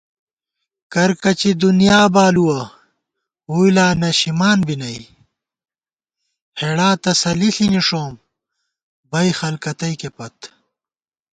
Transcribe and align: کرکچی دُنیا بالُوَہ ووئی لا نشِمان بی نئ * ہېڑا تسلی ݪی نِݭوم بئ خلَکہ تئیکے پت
کرکچی 0.93 1.51
دُنیا 1.63 1.99
بالُوَہ 2.13 2.59
ووئی 3.51 3.71
لا 3.75 3.87
نشِمان 4.01 4.59
بی 4.67 4.75
نئ 4.81 4.97
* 5.79 6.59
ہېڑا 6.59 6.89
تسلی 7.03 7.49
ݪی 7.55 7.67
نِݭوم 7.73 8.11
بئ 9.09 9.29
خلَکہ 9.37 9.71
تئیکے 9.79 10.09
پت 10.15 10.37